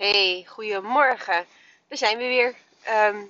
[0.00, 1.46] Hey, goedemorgen.
[1.88, 2.56] Daar zijn we weer.
[2.82, 3.24] Ehm,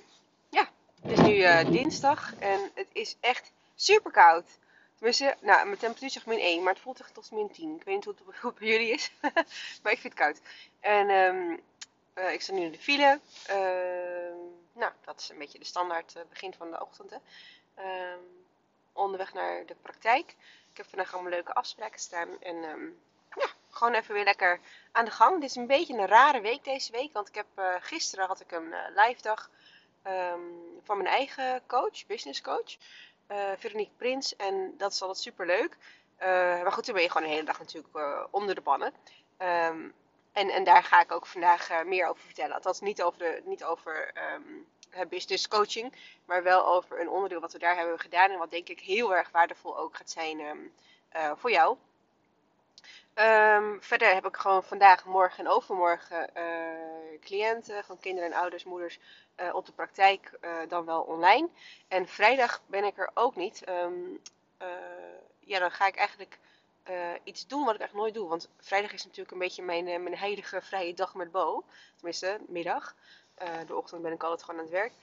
[0.49, 0.69] ja,
[1.01, 4.45] het is nu eh, dinsdag en het is echt super koud.
[4.95, 7.75] Tenminste, nou, mijn temperatuur zegt min 1, maar het voelt echt tot min 10.
[7.75, 9.11] Ik weet niet hoe het, bij jullie is,
[9.81, 10.41] maar ik vind het koud.
[10.79, 11.57] En ehm,
[12.13, 13.19] eh, ik sta nu in de file.
[13.45, 14.37] Ehm,
[14.73, 17.09] nou, dat is een beetje de standaard eh, begin van de ochtend.
[17.09, 17.17] Hè.
[18.93, 20.35] onderweg naar de praktijk.
[20.71, 22.63] Ik heb vandaag allemaal leuke afspraken staan en
[23.71, 24.59] gewoon even weer lekker
[24.91, 25.41] aan de gang.
[25.41, 28.39] Dit is een beetje een rare week deze week, want ik heb, uh, gisteren had
[28.39, 29.49] ik een uh, live dag
[30.07, 32.77] um, van mijn eigen coach, business coach,
[33.31, 34.35] uh, Veronique Prins.
[34.35, 35.77] En dat is altijd super leuk.
[36.63, 38.93] maar goed, toen ben je gewoon een hele dag natuurlijk onder de bannen.
[39.37, 39.93] Um,
[40.31, 42.55] en, en daar ga ik ook vandaag meer over vertellen.
[42.55, 44.67] Althans, niet over, de, niet over um,
[45.09, 45.93] business coaching,
[46.25, 48.31] maar wel over een onderdeel wat we daar hebben gedaan.
[48.31, 50.71] En wat denk ik heel erg waardevol ook gaat zijn
[51.35, 51.77] voor jou.
[53.15, 58.63] Um, verder heb ik gewoon vandaag, morgen en overmorgen uh, cliënten, gewoon kinderen en ouders,
[58.63, 58.99] moeders
[59.37, 61.49] uh, op de praktijk, uh, dan wel online.
[61.87, 63.69] En vrijdag ben ik er ook niet.
[63.69, 64.21] Um,
[65.39, 66.39] ja, dan ga ik eigenlijk
[67.23, 68.27] iets doen wat ik echt nooit doe.
[68.27, 71.63] Want vrijdag is natuurlijk een beetje mijn, mijn heilige vrije dag met Bo.
[71.95, 72.95] Tenminste, middag.
[73.67, 74.93] de ochtend ben ik altijd gewoon aan het werk.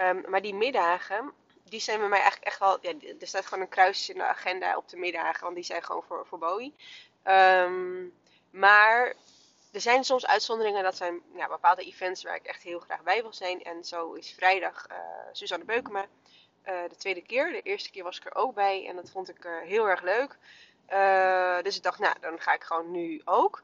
[0.00, 1.32] Um, maar die middagen,
[1.64, 2.78] die zijn bij mij eigenlijk echt wel.
[2.80, 5.82] Ja, er staat gewoon een kruisje in de agenda op de middagen, want die zijn
[5.82, 6.74] gewoon voor, voor Bowie.
[7.24, 8.12] Um,
[8.50, 9.14] maar
[9.72, 10.82] er zijn soms uitzonderingen.
[10.82, 13.62] Dat zijn ja, bepaalde events waar ik echt heel graag bij wil zijn.
[13.62, 14.96] En zo is vrijdag uh,
[15.32, 16.06] Suzanne Beukema.
[16.68, 17.52] Uh, de tweede keer.
[17.52, 18.86] De eerste keer was ik er ook bij.
[18.86, 20.36] En dat vond ik uh, heel erg leuk.
[21.64, 23.62] dus ik dacht, nou, dan ga ik gewoon nu ook.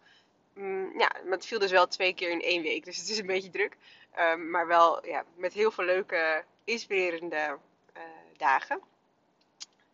[0.55, 2.85] Mm, ja, maar het viel dus wel twee keer in één week.
[2.85, 3.77] Dus het is een beetje druk.
[4.19, 7.59] Um, maar wel ja, met heel veel leuke, inspirerende
[8.37, 8.81] dagen.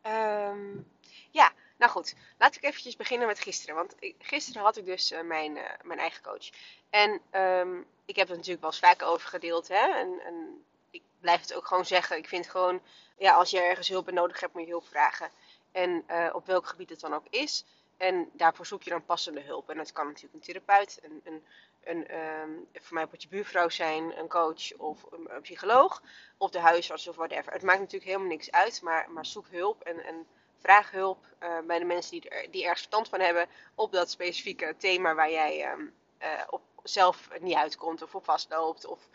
[0.06, 0.90] Um,
[1.30, 3.74] ja, nou goed, laat ik eventjes beginnen met gisteren.
[3.74, 6.50] Want gisteren had ik dus uh, mijn, uh, mijn eigen coach.
[6.90, 9.68] En um, ik heb het natuurlijk wel eens vaker over gedeeld.
[9.68, 9.86] Hè?
[9.94, 12.16] En, en, ik blijf het ook gewoon zeggen.
[12.16, 12.80] Ik vind gewoon,
[13.18, 15.30] ja, als je ergens hulp nodig hebt, moet je hulp vragen.
[15.72, 17.64] En uh, op welk gebied het dan ook is.
[17.96, 19.70] En daarvoor zoek je dan passende hulp.
[19.70, 21.44] En dat kan natuurlijk een therapeut, een, een,
[21.84, 26.02] een um, voor mij moet je buurvrouw zijn, een coach of een, een, psycholoog.
[26.36, 27.52] Of de huisarts of whatever.
[27.52, 30.26] Het maakt natuurlijk helemaal niks uit, maar, maar zoek hulp en, en
[30.66, 34.10] vraag hulp uh, bij de mensen die, er, die ergens verstand van hebben op dat
[34.10, 39.08] specifieke thema waar jij um, uh, op zelf niet uitkomt of op vastloopt of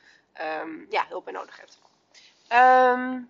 [0.62, 1.80] um, ja, hulp bij nodig hebt.
[2.52, 3.30] Um,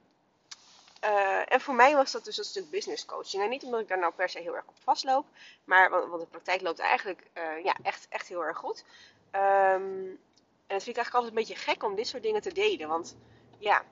[1.03, 3.43] uh, en voor mij was dat dus een stuk business coaching.
[3.43, 5.25] En niet omdat ik daar nou per se heel erg op vastloop,
[5.63, 7.23] maar want, de praktijk loopt eigenlijk
[7.63, 8.83] ja, echt, echt heel erg goed.
[9.31, 10.19] en
[10.67, 12.87] dat vind ik eigenlijk altijd een beetje gek om dit soort dingen te delen.
[12.87, 13.17] Want
[13.57, 13.83] ja,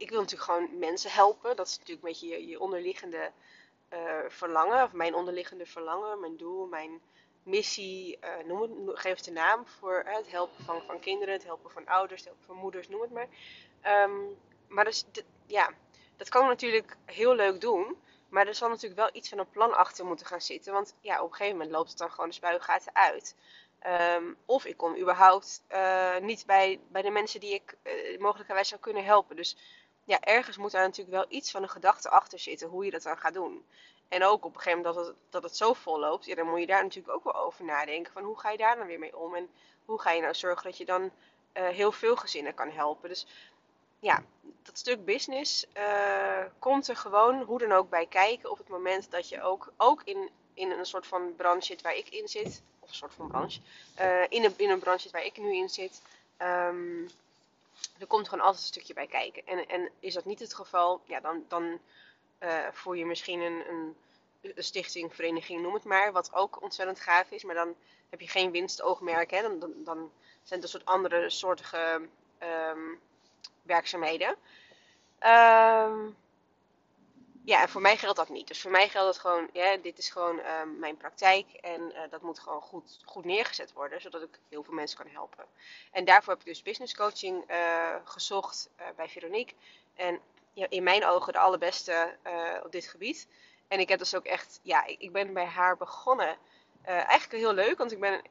[0.00, 1.56] ik wil natuurlijk gewoon mensen helpen.
[1.56, 3.32] Dat is natuurlijk een beetje je, je onderliggende
[3.92, 4.84] uh, verlangen.
[4.84, 7.00] Of mijn onderliggende verlangen, mijn doel, mijn
[7.42, 8.18] missie.
[8.24, 11.70] Uh, noem het, geef het een naam voor het helpen van, van kinderen, het helpen
[11.70, 13.28] van ouders, het helpen van moeders, noem het maar.
[14.04, 14.38] Um,
[14.68, 15.04] maar dus,
[15.46, 15.70] ja,
[16.16, 17.96] dat kan natuurlijk heel leuk doen.
[18.28, 20.72] Maar er zal natuurlijk wel iets van een plan achter moeten gaan zitten.
[20.72, 23.36] Want ja, op een gegeven moment loopt het dan gewoon de spuigaten uit.
[24.16, 27.76] Um, of ik kom überhaupt uh, niet bij, bij de mensen die ik
[28.18, 29.36] mogelijkerwijs zou kunnen helpen.
[29.36, 29.56] Dus
[30.10, 33.02] ja, ergens moet daar natuurlijk wel iets van een gedachte achter zitten hoe je dat
[33.02, 33.64] dan gaat doen.
[34.08, 36.60] En ook op een gegeven moment dat het, dat het zo vol loopt, dan moet
[36.60, 38.12] je daar natuurlijk ook wel over nadenken.
[38.12, 39.34] Van hoe ga je daar dan weer mee om?
[39.34, 39.48] En
[39.84, 43.08] hoe ga je nou zorgen dat je dan uh, heel veel gezinnen kan helpen?
[43.08, 43.26] Dus
[44.00, 44.22] ja,
[44.62, 49.10] dat stuk business uh, komt er gewoon hoe dan ook bij kijken op het moment
[49.10, 52.62] dat je ook, ook in, in een soort van branche zit waar ik in zit.
[52.80, 53.60] Of een soort van branche.
[54.00, 56.02] Uh, in, een, in een branche zit waar ik nu in zit.
[56.38, 57.10] Um,
[57.98, 59.46] er komt gewoon altijd een stukje bij kijken.
[59.46, 61.80] En, en is dat niet het geval, ja, dan, dan
[62.40, 63.96] uh, voer je misschien een, een,
[64.56, 67.44] stichting, vereniging, noem het maar, wat ook ontzettend gaaf is.
[67.44, 67.74] Maar dan
[68.10, 69.42] heb je geen winstoogmerk, hè?
[69.42, 72.08] Dan, dan, dan zijn het een soort andere soortige
[72.42, 73.00] um,
[73.62, 74.36] werkzaamheden.
[75.20, 76.16] Um,
[77.44, 78.48] ja, en voor mij geldt dat niet.
[78.48, 79.50] Dus voor mij geldt het gewoon,
[79.82, 84.00] dit is gewoon uh, mijn praktijk en uh, dat moet gewoon goed, goed neergezet worden,
[84.00, 85.44] zodat ik heel veel mensen kan helpen.
[85.92, 89.54] En daarvoor heb ik dus business coaching uh, gezocht bij Veronique.
[89.94, 90.20] En
[90.52, 92.16] ja, in mijn ogen de allerbeste
[92.64, 93.28] op dit gebied.
[93.68, 96.36] En ik heb dus ook echt, ja, ik ben bij haar begonnen.
[96.82, 98.22] eigenlijk heel leuk, want ik ben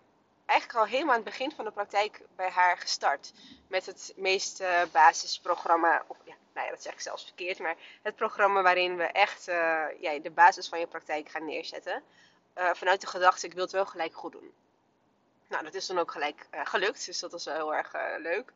[0.46, 3.34] eigenlijk al helemaal aan het begin van de praktijk bij haar gestart.
[3.68, 6.18] Met het meest basisprogramma, of
[6.60, 10.20] nou ja, dat zeg ik zelfs verkeerd, maar het programma waarin we echt uh, ja,
[10.20, 12.04] de basis van je praktijk gaan neerzetten.
[12.58, 14.54] Uh, vanuit de gedachte, ik wil het wel gelijk goed doen.
[15.48, 18.54] Nou, dat is dan ook gelijk uh, gelukt, dus dat was wel heel erg leuk.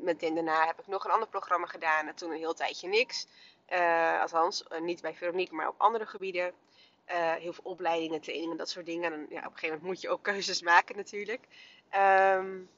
[0.00, 3.26] meteen daarna heb ik nog een ander programma gedaan en toen een heel tijdje niks.
[4.20, 6.52] althans, niet bij Veronique, maar op andere gebieden.
[7.38, 9.12] heel veel opleidingen, trainingen, dat soort dingen.
[9.12, 11.44] En ja, op een gegeven moment moet je ook keuzes maken natuurlijk.
[11.94, 12.70] Um,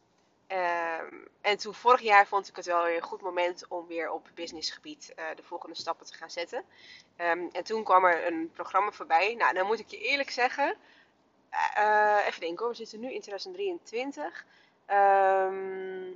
[0.52, 4.10] Um, en toen vorig jaar vond ik het wel weer een goed moment om weer
[4.10, 6.64] op businessgebied uh, de volgende stappen te gaan zetten.
[7.16, 9.34] Um, en toen kwam er een programma voorbij.
[9.34, 10.76] Nou, dan moet ik je eerlijk zeggen.
[11.78, 14.44] Uh, even denken we zitten nu in 2023.
[14.86, 16.12] Um, ehm,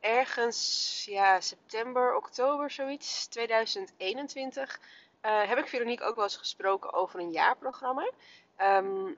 [0.00, 4.80] ergens, ja, september, oktober, zoiets, 2021.
[5.22, 8.10] Uh, heb ik Veronique ook wel eens gesproken over een jaarprogramma.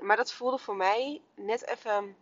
[0.00, 2.16] maar dat voelde voor mij net even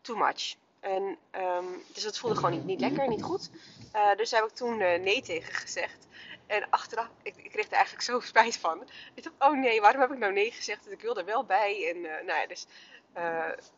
[0.00, 0.56] too much.
[0.80, 3.50] En, um, dus dat voelde gewoon niet, niet lekker, niet goed.
[3.94, 6.06] Uh, dus heb ik toen uh, nee tegen gezegd.
[6.46, 8.82] En achteraf, ik, ik, kreeg er eigenlijk zo spijt van.
[9.14, 10.90] Ik dacht, oh nee, waarom heb ik nou nee gezegd?
[10.90, 11.90] Ik wilde er wel bij.
[11.90, 12.66] En uh, nou ja, dus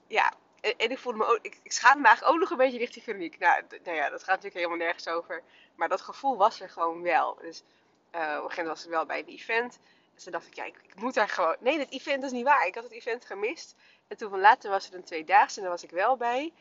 [0.07, 0.33] ja.
[0.61, 3.39] En, ik voelde me ook, ik, schaamde me eigenlijk ook nog een beetje richting Veronique.
[3.39, 5.43] Nou, nou ja, dat gaat natuurlijk helemaal nergens over.
[5.75, 7.39] Maar dat gevoel was er gewoon wel.
[7.41, 9.79] Dus op een gegeven moment was ik wel bij een event.
[10.15, 11.57] Dus toen dacht ik, ja, ik, ik moet daar gewoon...
[11.61, 12.67] Nee, dit event is niet waar.
[12.67, 13.75] Ik had het event gemist.
[14.09, 16.53] En toen van later was er een tweedaagse en daar was ik wel bij.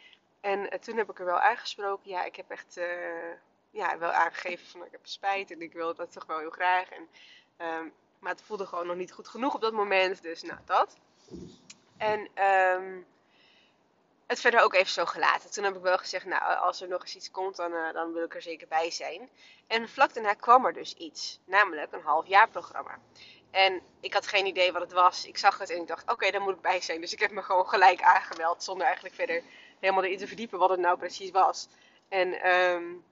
[0.41, 2.09] En uh, toen heb ik er wel aangesproken.
[2.09, 2.85] Ja, ik heb echt uh,
[3.69, 6.89] ja, wel aangegeven van ik heb spijt en ik wil dat toch wel heel graag.
[6.89, 7.07] En,
[7.67, 10.21] um, maar het voelde gewoon nog niet goed genoeg op dat moment.
[10.21, 10.97] Dus nou, dat.
[11.97, 13.05] En um,
[14.27, 15.51] het verder ook even zo gelaten.
[15.51, 18.13] Toen heb ik wel gezegd, nou, als er nog eens iets komt, dan, uh, dan
[18.13, 19.29] wil ik er zeker bij zijn.
[19.67, 21.39] En vlak daarna kwam er dus iets.
[21.45, 22.99] Namelijk een halfjaarprogramma.
[23.51, 25.25] En ik had geen idee wat het was.
[25.25, 27.01] Ik zag het en ik dacht, oké, okay, daar moet ik bij zijn.
[27.01, 29.43] Dus ik heb me gewoon gelijk aangemeld, zonder eigenlijk verder
[29.79, 31.67] helemaal erin te verdiepen wat het nou precies was.
[32.07, 33.03] En um,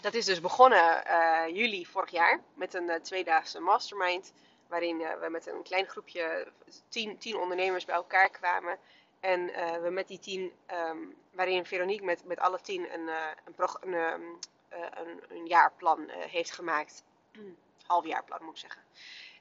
[0.00, 4.32] dat is dus begonnen uh, juli vorig jaar met een uh, tweedaagse mastermind.
[4.68, 6.52] Waarin uh, we met een klein groepje,
[6.88, 8.78] tien, tien ondernemers bij elkaar kwamen.
[9.20, 9.46] En
[9.82, 10.52] we met die tien,
[10.90, 14.38] um, waarin Veronique met, met alle tien een, een, een, um,
[14.70, 17.04] een, een jaarplan heeft gemaakt.
[17.86, 18.82] Halfjaarplan moet ik zeggen.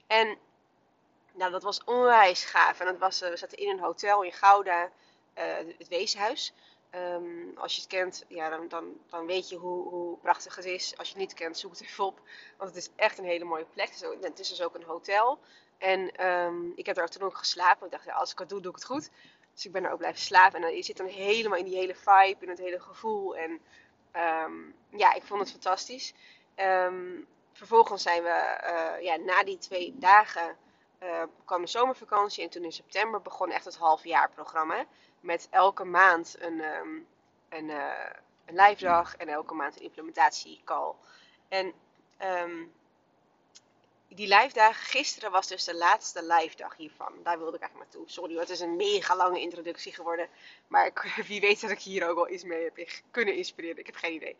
[0.07, 0.37] En
[1.35, 2.79] nou, dat was onwijs gaaf.
[2.79, 4.91] En dat was, we zaten in een hotel in Gouda.
[5.35, 6.53] Eh, het weeshuis.
[6.91, 10.65] Um, als je het kent, ja, dan, dan, dan weet je hoe, hoe, prachtig het
[10.65, 10.97] is.
[10.97, 12.21] Als je het niet kent, zoek het even op.
[12.57, 13.89] Want het is echt een hele mooie plek.
[14.21, 15.39] Het is dus ook een hotel.
[15.77, 17.85] En um, ik heb daar toen ook geslapen.
[17.85, 19.09] Ik dacht, als ik het doe, doe ik het goed.
[19.53, 20.55] Dus ik ben er ook blijven slapen.
[20.55, 23.35] En dan, je zit dan helemaal in die hele vibe, in het hele gevoel.
[23.35, 23.51] En
[24.15, 26.13] um, ja, ik vond het fantastisch.
[27.53, 30.57] vervolgens zijn we, uh, ja, na die twee dagen,
[31.03, 32.43] uh, kwam de zomervakantie.
[32.43, 34.85] En toen in september begon echt het halfjaarprogramma
[35.25, 37.07] met elke maand een, um,
[37.49, 38.09] een, uh,
[38.45, 40.93] een live dag en elke maand een implementatiecall.
[41.47, 41.73] En
[42.21, 42.73] um,
[44.07, 47.13] die live dagen, gisteren was dus de laatste live dag hiervan.
[47.23, 48.11] Daar wilde ik eigenlijk naartoe.
[48.11, 50.29] Sorry, het is een mega lange introductie geworden.
[50.67, 53.79] Maar ik, wie weet dat ik hier ook wel iets mee heb kunnen inspireren.
[53.79, 54.37] Ik heb geen idee.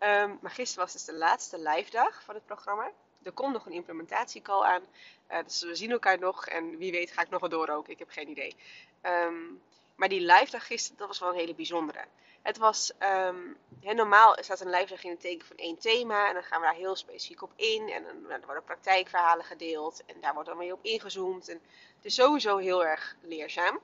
[0.00, 2.90] Um, maar gisteren was dus de laatste live dag van het programma.
[3.22, 4.82] Er komt nog een implementatiecall aan.
[5.30, 6.46] Uh, dus we zien elkaar nog.
[6.46, 7.88] En wie weet ga ik nog wel door ook.
[7.88, 8.56] Ik heb geen idee.
[9.02, 9.62] Um,
[9.94, 12.04] maar die live dag gisteren, dat was wel een hele bijzondere.
[12.42, 16.28] Het was, um, normaal staat een live dag in het teken van één thema.
[16.28, 17.88] En dan gaan we daar heel specifiek op in.
[17.88, 20.04] En dan, dan worden praktijkverhalen gedeeld.
[20.06, 21.48] En daar wordt dan weer op ingezoomd.
[21.48, 21.60] En
[21.96, 23.80] het is sowieso heel erg leerzaam.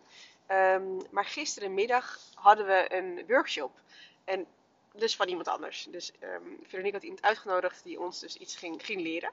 [0.49, 3.81] Um, maar gisterenmiddag hadden we een workshop.
[4.25, 4.47] En
[4.95, 5.87] dus van iemand anders.
[5.91, 9.33] Dus um, Veronique had iemand uitgenodigd die ons dus iets ging, ging leren.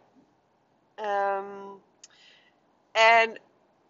[2.92, 3.40] En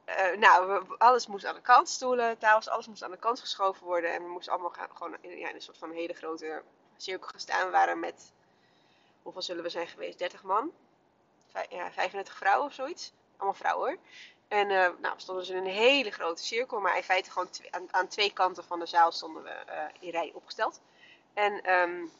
[0.07, 3.85] uh, nou, alles moest aan de kant, stoelen, tafels, alles moest aan de kant geschoven
[3.85, 4.13] worden.
[4.13, 6.63] En we moesten allemaal gewoon in, ja, in een soort van hele grote
[6.97, 7.65] cirkel gaan staan.
[7.65, 8.31] We waren met,
[9.21, 10.19] hoeveel zullen we zijn geweest?
[10.19, 10.71] 30 man?
[11.51, 13.13] Vij, ja, 35 vrouwen of zoiets.
[13.37, 13.97] Allemaal vrouwen hoor.
[14.47, 17.49] En uh, nou, we stonden dus in een hele grote cirkel, maar in feite gewoon
[17.69, 20.81] aan, aan, twee kanten van de zaal stonden we uh, in rij opgesteld.
[21.33, 22.11] En um,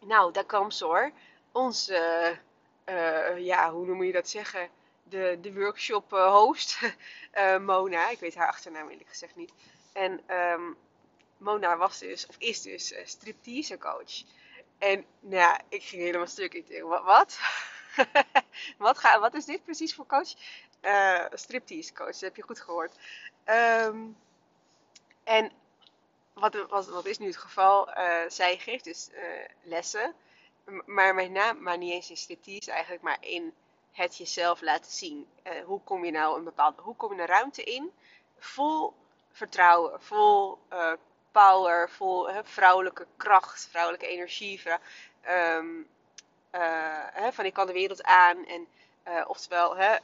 [0.00, 1.10] nou, daar kwam ze hoor.
[1.52, 2.38] Onze,
[3.36, 4.70] ja, hoe noem je dat zeggen?
[5.08, 6.78] De, de workshop uh, host,
[7.34, 8.08] uh, Mona.
[8.08, 9.52] Ik weet haar achternaam eerlijk gezegd niet.
[9.92, 10.76] En um,
[11.36, 14.22] Mona was dus, of is dus, uh, striptease coach.
[14.78, 16.54] En nou ja, ik ging helemaal stuk.
[16.54, 17.38] Ik dacht, wat?
[18.78, 20.34] Wat, ga, wat is dit precies voor coach?
[20.82, 22.96] Uh, striptease coach, dat heb je goed gehoord.
[23.44, 24.16] Um,
[25.24, 25.52] en
[26.32, 27.88] wat, wat, is nu het geval?
[28.28, 29.10] Zij geeft dus
[29.62, 30.14] lessen,
[30.84, 33.54] maar met name, maar niet eens in striptease eigenlijk, maar in
[33.94, 35.26] het jezelf laten zien.
[35.44, 37.92] Uh, hoe kom je nou een bepaalde, hoe kom je een ruimte in?
[38.38, 38.94] Vol
[39.32, 40.92] vertrouwen, vol uh,
[41.32, 44.60] power, vol vrouwelijke kracht, vrouwelijke energie.
[44.60, 44.78] Vrou
[45.58, 45.88] um,
[47.32, 48.68] van ik kan de wereld aan en
[49.26, 49.96] oftewel, hè,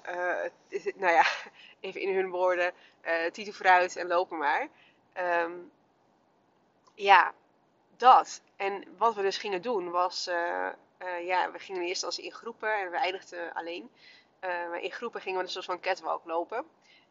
[0.95, 1.25] nou ja,
[1.81, 2.73] even in hun woorden,
[3.33, 4.69] titel vooruit en lopen maar.
[5.43, 5.73] Um,
[6.95, 7.33] ja,
[7.97, 8.41] dat.
[8.57, 10.31] En wat we dus gingen doen was
[11.03, 13.91] uh, ja, we gingen eerst als in groepen en we eindigden alleen.
[14.41, 16.65] uh, in groepen gingen we een soort van catwalk lopen.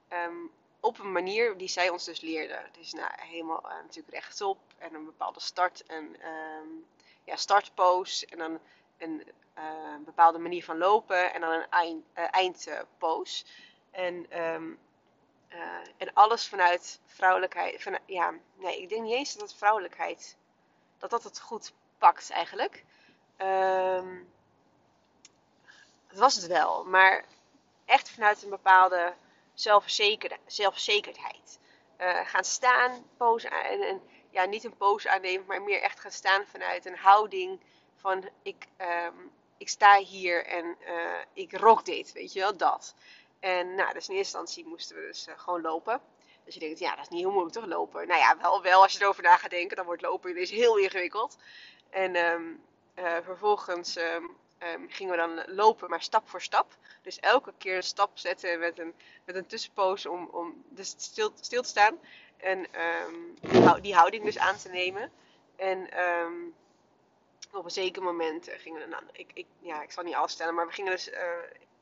[0.09, 2.61] Um, op een manier die zij ons dus leerde.
[2.71, 6.85] Dus nou, helemaal uh, natuurlijk rechtop en een bepaalde start en um,
[7.23, 7.35] ja,
[8.29, 8.59] en dan
[8.97, 12.69] een bepaalde manier van lopen en dan een eind.
[13.91, 14.79] En, um,
[15.97, 17.83] en alles vanuit vrouwelijkheid.
[17.83, 20.37] Van, ja, nee, ik denk niet eens dat het vrouwelijkheid,
[20.97, 22.83] dat dat het goed pakt eigenlijk.
[23.41, 24.31] Um,
[26.07, 27.25] dat was het wel, maar
[27.85, 29.13] echt vanuit een bepaalde
[30.45, 31.59] zelfverzekerdheid.
[32.01, 36.11] Uh, gaan staan, pose en, en, ja, niet een pose aannemen, maar meer echt gaan
[36.11, 37.59] staan vanuit een houding
[37.95, 42.95] van ik, um, ik sta hier en uh, ik rock dit, weet je wel, dat.
[43.39, 46.01] En nou, dus in eerste instantie moesten we dus uh, gewoon lopen.
[46.43, 48.07] Dus je denkt, ja, dat is niet heel moeilijk toch, lopen?
[48.07, 50.77] Nou ja, wel, wel als je erover na gaat denken, dan wordt lopen ineens heel
[50.77, 51.37] ingewikkeld.
[51.89, 52.63] En um,
[53.23, 54.35] vervolgens um,
[54.73, 56.77] um, gingen we dan lopen, maar stap voor stap.
[57.01, 58.93] Dus elke keer een stap zetten met een,
[59.25, 61.99] met een tussenpoos om, om dus stil, stil te staan.
[62.37, 62.67] En
[63.07, 65.11] um, die houding dus aan te nemen.
[65.55, 65.89] En
[67.51, 70.31] op een zeker moment uh, gingen we, nou, ik, ik, ja, ik zal niet alles
[70.31, 71.17] stellen, maar we gingen dus uh,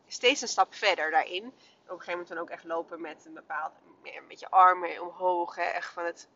[0.08, 1.46] steeds een stap verder daarin.
[1.46, 5.56] Op een gegeven moment dan ook echt lopen met een bepaalde, een beetje armen omhoog.
[5.56, 6.28] Hè, echt van het,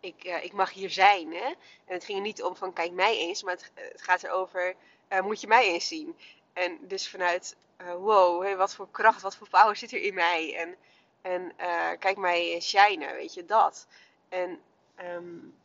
[0.00, 1.32] ik, uh, ik mag hier zijn.
[1.32, 1.46] Hè?
[1.84, 4.74] En het ging er niet om van kijk mij eens, maar het, het gaat erover
[5.08, 6.16] uh, moet je mij eens zien.
[6.52, 10.14] En dus vanuit uh, wow, hey, wat voor kracht, wat voor power zit er in
[10.14, 10.56] mij.
[10.56, 10.76] En,
[11.22, 11.56] en
[11.98, 13.86] kijk mij shinen, weet je, dat.
[14.28, 14.62] En
[15.00, 15.56] um,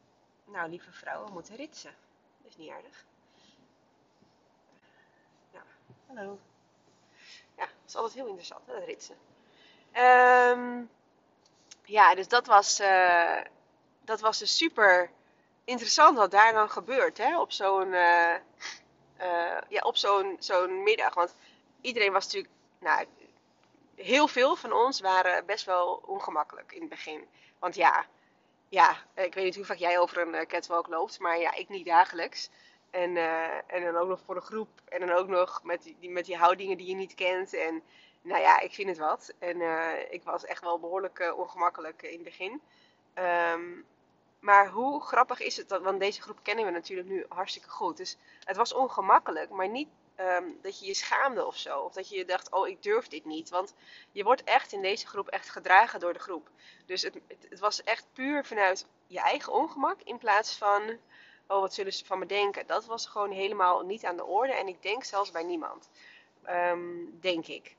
[0.46, 1.96] nou, lieve vrouwen moeten ritsen.
[2.42, 3.06] Dat is niet aardig.
[5.54, 5.64] Ja,
[6.08, 6.40] hallo.
[7.58, 9.18] Ja, dat is altijd heel interessant, hè, dat ritsen.
[9.94, 10.90] Um,
[11.86, 12.82] ja, dus dat was
[14.06, 15.12] dat was dus super
[15.64, 18.34] interessant wat daar dan gebeurt hè, op zo'n uh,
[19.20, 21.14] uh, ja, op zo'n zo'n middag.
[21.14, 21.36] Want
[21.82, 23.06] iedereen was natuurlijk, nou,
[23.96, 27.28] heel veel van ons waren best wel ongemakkelijk in het begin.
[27.60, 28.06] Want ja,
[28.70, 31.70] ja ik weet niet hoe vaak jij over een uh, catwalk loopt, maar ja, ik
[31.70, 32.50] niet dagelijks.
[32.90, 33.18] En,
[33.68, 34.70] en dan ook nog voor een groep.
[34.86, 37.54] En dan ook nog met die, met die houdingen die je niet kent.
[37.54, 37.84] En
[38.22, 39.34] nou ja, ik vind het wat.
[39.40, 39.62] En
[40.10, 42.62] ik was echt wel behoorlijk ongemakkelijk in het begin.
[43.16, 43.86] Um,
[44.40, 47.98] maar hoe grappig is het, dat, want deze groep kennen we natuurlijk nu hartstikke goed.
[47.98, 49.88] Dus het was ongemakkelijk, maar niet
[50.18, 51.80] um, dat je je schaamde of zo.
[51.80, 53.50] Of dat je dacht, oh ik durf dit niet.
[53.50, 53.74] Want
[54.12, 56.50] je wordt echt in deze groep echt gedragen door de groep.
[56.86, 60.82] Dus het, het, was echt puur vanuit je eigen ongemak in plaats van,
[61.48, 62.68] oh wat zullen ze van me denken.
[62.68, 65.90] Dat was gewoon helemaal niet aan de orde en ik denk zelfs bij niemand.
[66.50, 67.76] Um, denk ik.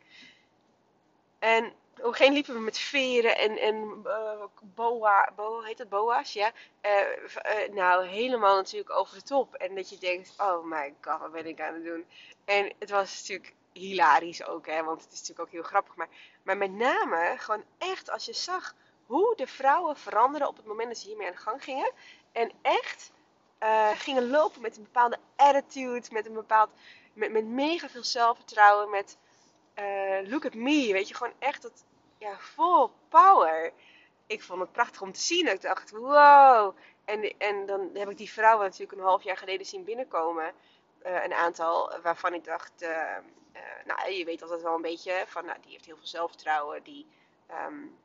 [1.38, 5.88] En op een gegeven liepen we met veren en, en uh, boa, boa, heet het
[5.88, 6.52] boa's, ja.
[6.82, 9.54] Uh, uh, nou, helemaal natuurlijk over de top.
[9.54, 12.06] En dat je denkt, oh my god, wat ben ik aan het doen?
[12.44, 15.94] En het was natuurlijk hilarisch ook, hè, want het is natuurlijk ook heel grappig.
[15.96, 16.08] Maar,
[16.42, 18.74] maar met name, gewoon echt, als je zag
[19.06, 21.92] hoe de vrouwen veranderden op het moment dat ze hiermee aan de gang gingen.
[22.32, 23.12] En echt
[23.94, 26.70] gingen lopen met een bepaalde attitude, met een bepaald,
[27.12, 29.16] met, met mega veel zelfvertrouwen, met
[29.78, 31.84] uh, look at me, weet je, gewoon echt dat,
[32.18, 33.72] ja, vol power.
[34.26, 35.48] Ik vond het prachtig om te zien.
[35.48, 36.76] Ik dacht, wow.
[37.04, 40.52] En, en dan heb ik die vrouwen natuurlijk een half jaar geleden zien binnenkomen.
[41.06, 43.16] Uh, een aantal waarvan ik dacht, uh,
[43.84, 46.82] nou, je weet altijd wel een beetje van, nou, die heeft heel veel zelfvertrouwen.
[46.82, 47.06] Die
[47.66, 47.98] um,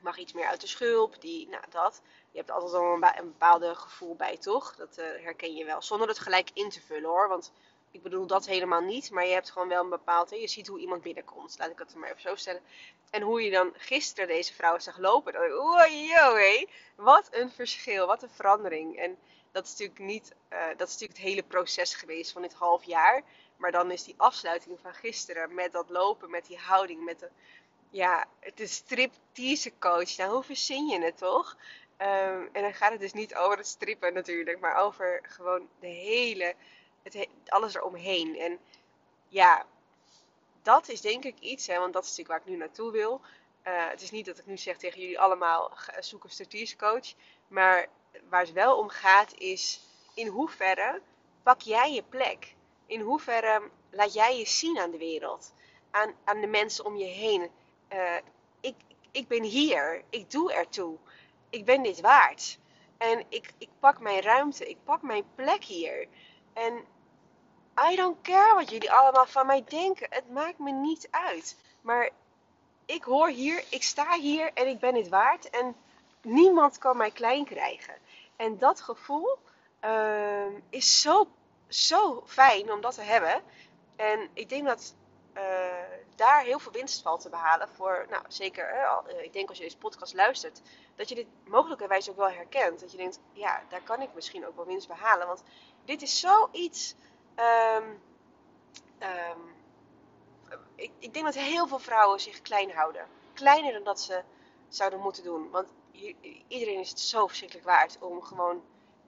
[0.00, 1.20] mag iets meer uit de schulp.
[1.20, 2.02] Die, nou, dat.
[2.30, 4.76] Je hebt altijd een, een bepaalde gevoel bij, toch?
[4.76, 5.82] Dat herken je wel.
[5.82, 7.28] Zonder het gelijk in te vullen, hoor.
[7.28, 7.52] Want
[7.96, 10.30] ik bedoel dat helemaal niet, maar je hebt gewoon wel een bepaald.
[10.30, 12.62] Hè, je ziet hoe iemand binnenkomt, laat ik het maar even zo stellen.
[13.10, 15.32] En hoe je dan gisteren deze vrouw zag lopen.
[15.32, 18.98] Dan ik, yo, hé, wat een verschil, wat een verandering.
[18.98, 19.18] En
[19.52, 22.84] dat is natuurlijk niet, uh, dat is natuurlijk het hele proces geweest van dit half
[22.84, 23.22] jaar.
[23.56, 27.28] Maar dan is die afsluiting van gisteren met dat lopen, met die houding, met de,
[27.90, 30.16] ja, het is striptease coach.
[30.16, 31.56] Nou, hoe verzin je het toch?
[32.00, 35.86] Um, en dan gaat het dus niet over het strippen natuurlijk, maar over gewoon de
[35.86, 36.54] hele
[37.14, 38.38] het, alles eromheen.
[38.38, 38.58] En
[39.28, 39.66] ja,
[40.62, 43.20] dat is denk ik iets, hè, want dat is natuurlijk waar ik nu naartoe wil.
[43.66, 47.14] Uh, het is niet dat ik nu zeg tegen jullie allemaal zoek een strategiecoach.
[47.48, 47.86] Maar
[48.28, 49.80] waar het wel om gaat is
[50.14, 51.00] in hoeverre
[51.42, 52.54] pak jij je plek?
[52.86, 55.52] In hoeverre laat jij je zien aan de wereld?
[55.90, 57.50] Aan, aan de mensen om je heen?
[57.92, 58.16] Uh,
[58.60, 58.74] ik,
[59.10, 60.02] ik ben hier.
[60.10, 60.96] Ik doe ertoe.
[61.50, 62.58] Ik ben dit waard.
[62.98, 64.68] En ik, ik pak mijn ruimte.
[64.68, 66.08] Ik pak mijn plek hier.
[66.52, 66.84] En
[67.90, 70.06] I don't care wat jullie allemaal van mij denken.
[70.10, 71.56] Het maakt me niet uit.
[71.80, 72.10] Maar
[72.86, 75.50] ik hoor hier, ik sta hier en ik ben het waard.
[75.50, 75.76] En
[76.22, 77.94] niemand kan mij klein krijgen.
[78.36, 79.38] En dat gevoel
[79.84, 81.26] uh, is zo,
[81.68, 83.42] zo fijn om dat te hebben.
[83.96, 84.94] En ik denk dat
[86.16, 87.68] daar heel veel winst valt te behalen.
[87.68, 90.62] Voor, nou zeker, uh, ik denk als je deze podcast luistert,
[90.94, 92.80] dat je dit mogelijkerwijs ook wel herkent.
[92.80, 95.26] Dat je denkt, ja, daar kan ik misschien ook wel winst behalen.
[95.26, 95.42] Want
[95.84, 96.94] dit is zoiets.
[97.38, 98.00] Um,
[100.74, 103.06] ik, ik, denk dat heel veel vrouwen zich klein houden.
[103.32, 104.22] Kleiner dan dat ze
[104.68, 105.50] zouden moeten doen.
[105.50, 105.68] Want
[106.48, 108.62] iedereen is het zo verschrikkelijk waard om gewoon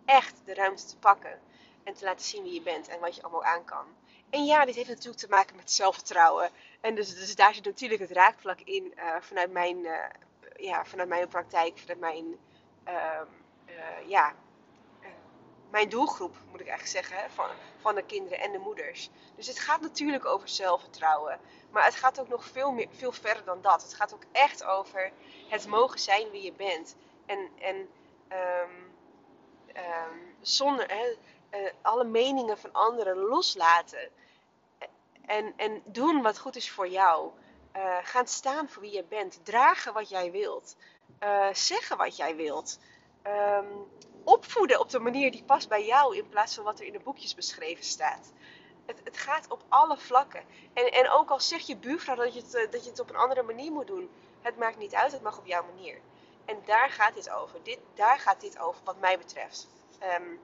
[0.04, 1.40] echt de ruimte te pakken.
[1.84, 3.86] En te laten zien wie je bent en wat je allemaal aan kan.
[4.30, 6.50] En ja, dit heeft natuurlijk te maken met zelfvertrouwen.
[6.80, 10.04] En dus, dus daar zit natuurlijk het raakvlak in uh, vanuit, mijn, uh,
[10.56, 12.38] ja, vanuit mijn praktijk, vanuit mijn,
[12.88, 13.20] uh,
[14.06, 14.34] ja,
[15.70, 17.48] mijn doelgroep, moet ik eigenlijk zeggen, van,
[17.80, 19.10] van de kinderen en de moeders.
[19.36, 21.40] Dus het gaat natuurlijk over zelfvertrouwen.
[21.70, 23.82] Maar het gaat ook nog veel, meer, veel verder dan dat.
[23.82, 25.12] Het gaat ook echt over
[25.48, 26.96] het mogen zijn wie je bent.
[27.26, 28.92] En, en um,
[29.76, 31.16] um, zonder hè,
[31.58, 34.10] uh, alle meningen van anderen loslaten.
[35.26, 37.30] En, en doen wat goed is voor jou.
[37.76, 39.44] Uh, gaan staan voor wie je bent.
[39.44, 40.76] Dragen wat jij wilt.
[41.22, 42.78] Uh, zeggen wat jij wilt.
[43.26, 43.86] Um,
[44.24, 47.00] opvoeden op de manier die past bij jou in plaats van wat er in de
[47.00, 48.32] boekjes beschreven staat.
[48.86, 50.44] Het, het gaat op alle vlakken.
[50.72, 53.16] En, en ook al zegt je buurvrouw dat je, het, dat je het op een
[53.16, 54.10] andere manier moet doen,
[54.40, 56.00] het maakt niet uit, het mag op jouw manier.
[56.44, 57.62] En daar gaat dit over.
[57.62, 59.68] Dit, daar gaat dit over, wat mij betreft.
[60.20, 60.40] Um,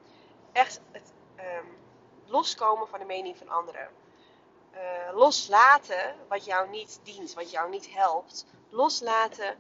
[0.53, 1.77] echt het um,
[2.27, 3.89] loskomen van de mening van anderen.
[4.75, 8.47] Uh, loslaten wat jou niet dient, wat jou niet helpt.
[8.69, 9.57] Loslaten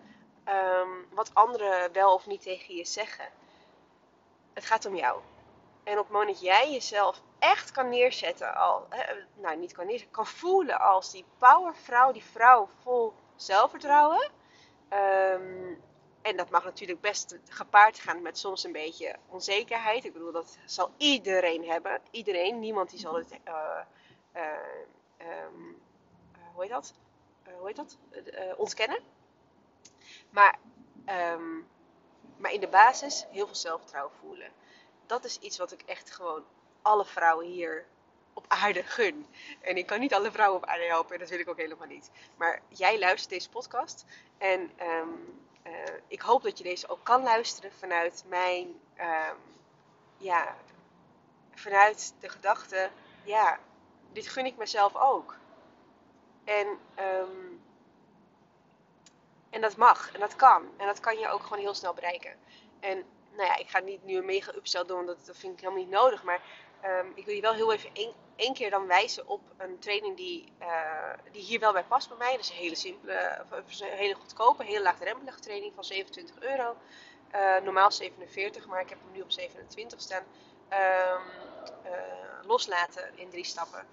[0.48, 3.28] um, wat anderen wel of niet tegen je zeggen.
[4.52, 5.20] Het gaat om jou.
[5.84, 8.88] En op het moment dat jij jezelf echt kan neerzetten, al,
[9.34, 14.30] nou niet kan neerzetten, kan voelen als die powervrouw, die vrouw vol zelfvertrouwen.
[14.92, 15.82] Um,
[16.22, 20.04] en dat mag natuurlijk best gepaard gaan met soms een beetje onzekerheid.
[20.04, 22.00] Ik bedoel, dat zal iedereen hebben.
[22.10, 23.78] Iedereen, niemand die zal het, uh,
[24.36, 24.42] uh,
[25.18, 25.82] um,
[26.52, 26.94] hoe heet dat?
[27.58, 27.98] hoe heet dat?
[28.56, 29.13] ontkennen.
[30.34, 30.58] Maar,
[31.06, 31.66] um,
[32.36, 34.52] maar in de basis heel veel zelfvertrouwen voelen.
[35.06, 36.44] Dat is iets wat ik echt gewoon
[36.82, 37.86] alle vrouwen hier
[38.32, 39.26] op aarde gun.
[39.60, 42.10] En ik kan niet alle vrouwen op aarde helpen, dat wil ik ook helemaal niet.
[42.36, 44.04] Maar jij luistert deze podcast
[44.38, 45.72] en um, uh,
[46.06, 48.66] ik hoop dat je deze ook kan luisteren vanuit mijn,
[48.98, 49.38] um,
[50.16, 50.56] ja,
[51.54, 52.90] vanuit de gedachte,
[53.24, 53.58] ja,
[54.12, 55.36] dit gun ik mezelf ook.
[56.44, 56.66] En
[56.98, 57.62] um,
[59.54, 60.62] en dat mag en dat kan.
[60.76, 62.36] En dat kan je ook gewoon heel snel bereiken.
[62.80, 65.60] En nou ja, ik ga niet nu een mega upsell doen, want dat vind ik
[65.60, 66.22] helemaal niet nodig.
[66.22, 66.40] Maar
[66.84, 67.90] um, ik wil je wel heel even
[68.36, 70.68] één, keer dan wijzen op een training die, uh,
[71.32, 72.30] die hier wel bij past bij mij.
[72.30, 76.76] Dat is een hele simpele, een hele goedkope, heel laagdrempelige training van 27 euro.
[77.34, 80.24] Uh, normaal 47, maar ik heb hem nu op 27 staan.
[80.72, 81.22] Um,
[81.84, 83.86] uh, loslaten in drie stappen.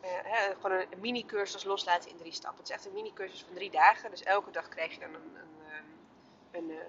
[0.00, 2.58] Hè, gewoon een, mini-cursus loslaten in drie stappen.
[2.58, 4.10] Het is echt een mini-cursus van drie dagen.
[4.10, 5.84] Dus elke dag krijg je dan een, een, ehm,
[6.50, 6.86] een, een,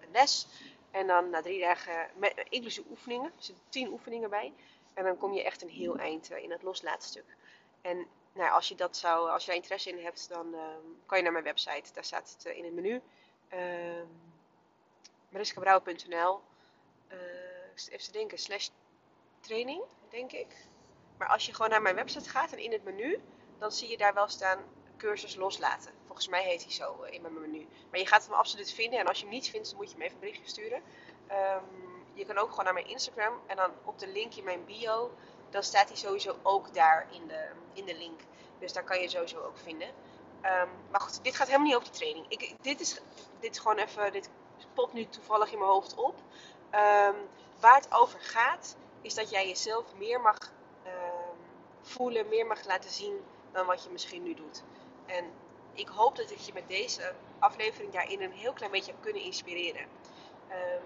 [0.00, 0.46] een les.
[0.90, 4.52] En dan na drie dagen, met, inclusief oefeningen, er zitten tien oefeningen bij.
[4.94, 7.36] En dan kom je echt een heel eind in het loslaatstuk.
[7.80, 10.60] En nou, als je dat zou, als je daar interesse in hebt, dan uh,
[11.06, 11.92] kan je naar mijn website.
[11.92, 13.00] Daar staat het in het menu.
[13.54, 14.02] Uh,
[15.28, 16.40] mariskabrouwer.nl
[17.12, 17.18] uh,
[17.88, 18.68] Even te denken, slash
[19.40, 20.68] training, denk ik.
[21.20, 23.20] Maar als je gewoon naar mijn website gaat en in het menu,
[23.58, 24.58] dan zie je daar wel staan
[24.96, 25.92] cursus loslaten.
[26.06, 27.68] Volgens mij heet hij zo in mijn menu.
[27.90, 28.98] Maar je gaat hem absoluut vinden.
[28.98, 30.82] En als je hem niet vindt, dan moet je me even een berichtje sturen.
[31.30, 33.40] Um, je kan ook gewoon naar mijn Instagram.
[33.46, 35.12] En dan op de link in mijn bio.
[35.50, 38.20] Dan staat hij sowieso ook daar in de, in de link.
[38.58, 39.88] Dus daar kan je sowieso ook vinden.
[39.88, 42.26] Um, maar goed, dit gaat helemaal niet over die training.
[42.28, 43.00] Ik, dit, is,
[43.40, 44.12] dit is gewoon even.
[44.12, 44.30] Dit
[44.74, 46.14] popt nu toevallig in mijn hoofd op.
[46.74, 47.16] Um,
[47.60, 50.38] waar het over gaat, is dat jij jezelf meer mag
[51.82, 54.62] voelen, meer mag laten zien dan wat je misschien nu doet.
[55.06, 55.24] En
[55.72, 59.22] ik hoop dat ik je met deze aflevering daarin een heel klein beetje heb kunnen
[59.22, 59.86] inspireren.
[60.50, 60.82] Um,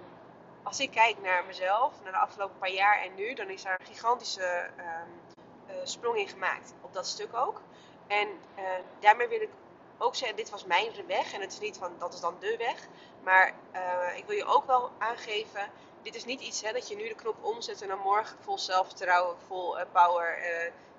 [0.62, 3.80] als ik kijk naar mezelf, naar de afgelopen paar jaar en nu, dan is daar
[3.80, 5.20] een gigantische um,
[5.68, 6.74] uh, sprong in gemaakt.
[6.80, 7.60] Op dat stuk ook.
[8.06, 8.28] En
[8.58, 8.64] uh,
[9.00, 9.50] daarmee wil ik
[9.98, 11.32] ook zeggen, dit was mijn weg.
[11.32, 12.88] En het is niet van, dat is dan de weg.
[13.22, 15.70] Maar uh, ik wil je ook wel aangeven,
[16.04, 18.58] dit is niet iets hè, dat je nu de knop omzet en dan morgen vol
[18.58, 20.38] zelfvertrouwen, vol power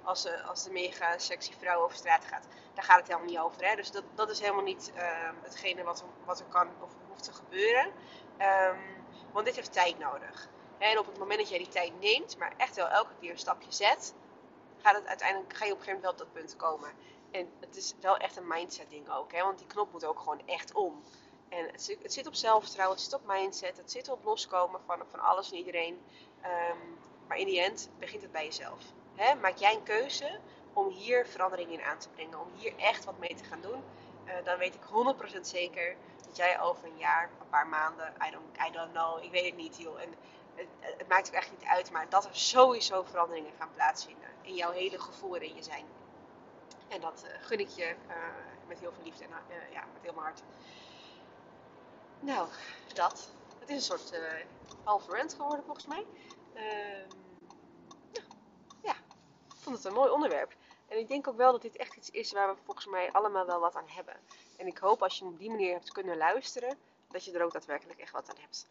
[0.05, 2.47] als, uh, als de mega sexy vrouw over straat gaat.
[2.73, 3.69] Daar gaat het helemaal niet over.
[3.69, 3.75] Hè?
[3.75, 7.23] Dus dat, dat is helemaal niet uh, hetgene wat er, wat er kan of hoeft
[7.23, 7.91] te gebeuren.
[8.39, 10.49] Um, want dit heeft tijd nodig.
[10.77, 13.37] En op het moment dat jij die tijd neemt, maar echt wel elke keer een
[13.37, 14.13] stapje zet,
[14.81, 16.89] gaat het uiteindelijk, ga je op een gegeven moment wel op dat punt komen.
[17.31, 19.31] En het is wel echt een mindset ding ook.
[19.31, 19.43] Hè?
[19.43, 21.03] Want die knop moet ook gewoon echt om.
[21.49, 24.81] En het zit, het zit op zelfvertrouwen, het zit op mindset, het zit op loskomen
[24.85, 26.01] van, van alles en iedereen.
[26.43, 28.83] Um, maar in die end begint het bij jezelf.
[29.41, 30.39] Maak jij een keuze
[30.73, 32.39] om hier verandering in aan te brengen.
[32.39, 33.83] Om hier echt wat mee te gaan doen.
[34.43, 34.81] dan weet ik
[35.37, 39.23] 100% zeker dat jij over een jaar, een paar maanden, I don't, I don't know,
[39.23, 40.01] ik weet het niet joh.
[40.01, 40.13] En
[40.55, 44.29] het, het maakt ook echt niet uit, maar dat er sowieso veranderingen gaan plaatsvinden.
[44.41, 45.85] In jouw hele gevoel en in je zijn.
[46.87, 47.95] En dat gun ik je
[48.67, 49.29] met heel veel liefde en
[49.71, 50.41] ja, met heel mijn hart.
[52.25, 52.47] Nou,
[52.93, 53.29] dat.
[53.59, 54.19] Het is een soort uh,
[54.83, 56.05] halve rant geworden volgens mij.
[56.55, 57.05] Uh,
[58.83, 58.93] ja,
[59.47, 60.53] ik vond het een mooi onderwerp.
[60.87, 63.45] En ik denk ook wel dat dit echt iets is waar we volgens mij allemaal
[63.45, 64.15] wel wat aan hebben.
[64.57, 66.77] En ik hoop als je op die manier hebt kunnen luisteren,
[67.09, 68.67] dat je er ook daadwerkelijk echt wat aan hebt.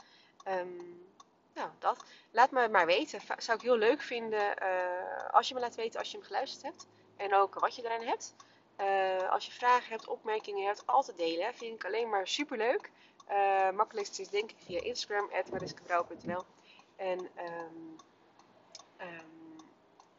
[0.48, 1.12] Um,
[1.54, 2.04] nou, dat.
[2.30, 3.20] Laat me maar weten.
[3.38, 6.62] Zou ik heel leuk vinden uh, als je me laat weten als je hem geluisterd
[6.62, 6.86] hebt.
[7.16, 8.34] En ook wat je eraan hebt.
[8.80, 11.54] Uh, als je vragen hebt, opmerkingen hebt, altijd delen.
[11.54, 12.90] Vind ik alleen maar super leuk.
[13.30, 16.42] Uh, makkelijkst is denk ik via Instagram, mariskebrouw.nl.
[16.96, 17.96] En um,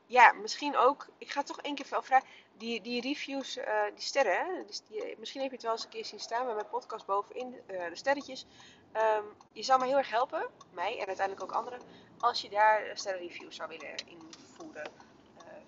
[0.05, 4.03] ja, misschien ook, ik ga toch één keer wel vragen, die, die reviews, uh, die
[4.03, 4.65] sterren, hè?
[4.65, 7.05] Dus die, misschien heb je het wel eens een keer zien staan bij mijn podcast
[7.05, 8.45] bovenin, uh, de sterretjes.
[8.93, 11.79] Um, je zou me heel erg helpen, mij en uiteindelijk ook anderen,
[12.19, 14.91] als je daar sterrenreviews zou willen invoeren.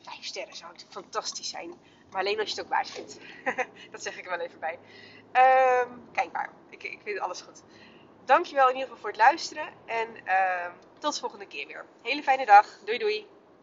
[0.01, 1.73] vijf sterren zou het fantastisch zijn.
[2.09, 3.17] Maar alleen als je het ook waard vindt.
[3.91, 4.79] dat zeg ik er wel even bij.
[5.33, 7.61] Um, kijk maar, ik, ik vind alles goed.
[8.25, 9.67] Dankjewel in ieder geval voor het luisteren.
[9.85, 10.65] En uh,
[10.99, 11.85] tot de volgende keer weer.
[12.01, 12.79] Hele fijne dag.
[12.85, 13.27] Doei doei.